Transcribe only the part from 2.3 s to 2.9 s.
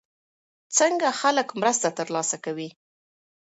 کوي؟